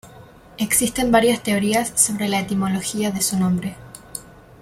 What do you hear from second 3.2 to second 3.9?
su nombre.